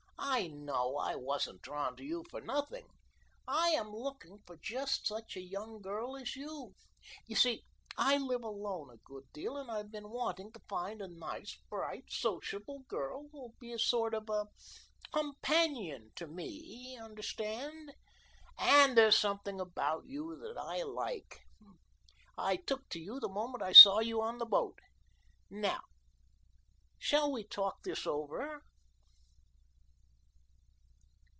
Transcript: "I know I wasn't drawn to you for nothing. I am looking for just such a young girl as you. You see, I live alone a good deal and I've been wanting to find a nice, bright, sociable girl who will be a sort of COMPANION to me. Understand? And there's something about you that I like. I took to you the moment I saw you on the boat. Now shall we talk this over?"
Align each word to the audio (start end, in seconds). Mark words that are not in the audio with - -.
"I 0.23 0.47
know 0.47 0.95
I 0.97 1.15
wasn't 1.15 1.61
drawn 1.63 1.95
to 1.97 2.03
you 2.05 2.23
for 2.29 2.39
nothing. 2.41 2.85
I 3.47 3.69
am 3.69 3.91
looking 3.91 4.39
for 4.45 4.55
just 4.61 5.05
such 5.07 5.35
a 5.35 5.41
young 5.43 5.81
girl 5.81 6.15
as 6.15 6.35
you. 6.37 6.73
You 7.27 7.35
see, 7.35 7.63
I 7.97 8.17
live 8.17 8.43
alone 8.43 8.89
a 8.91 8.97
good 8.97 9.25
deal 9.33 9.57
and 9.57 9.69
I've 9.71 9.91
been 9.91 10.09
wanting 10.11 10.51
to 10.53 10.61
find 10.69 11.01
a 11.01 11.07
nice, 11.09 11.57
bright, 11.71 12.05
sociable 12.09 12.81
girl 12.87 13.27
who 13.31 13.39
will 13.41 13.53
be 13.59 13.73
a 13.73 13.79
sort 13.79 14.13
of 14.13 14.29
COMPANION 15.11 16.11
to 16.15 16.27
me. 16.27 16.97
Understand? 16.97 17.93
And 18.59 18.95
there's 18.97 19.17
something 19.17 19.59
about 19.59 20.05
you 20.05 20.37
that 20.37 20.57
I 20.57 20.83
like. 20.83 21.39
I 22.37 22.55
took 22.57 22.87
to 22.89 22.99
you 23.01 23.19
the 23.19 23.27
moment 23.27 23.63
I 23.63 23.73
saw 23.73 23.99
you 23.99 24.21
on 24.21 24.37
the 24.37 24.45
boat. 24.45 24.79
Now 25.49 25.81
shall 26.99 27.31
we 27.31 27.43
talk 27.43 27.81
this 27.83 28.05
over?" 28.07 28.61